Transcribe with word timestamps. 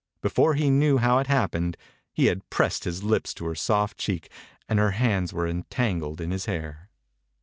Before 0.23 0.55
he 0.55 0.71
knew 0.71 0.97
how 0.97 1.19
it 1.19 1.27
happened, 1.27 1.77
he 2.11 2.25
had 2.25 2.49
pressed 2.49 2.85
his 2.85 3.03
lips 3.03 3.35
to 3.35 3.45
her 3.45 3.53
soft 3.53 3.99
cheek 3.99 4.31
and 4.67 4.79
her 4.79 4.89
hands 4.97 5.31
were 5.31 5.47
entangled 5.47 6.19
in 6.19 6.31
his 6.31 6.45
hair. 6.47 6.89